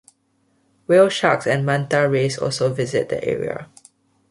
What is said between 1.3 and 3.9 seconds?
and manta rays also visit the area.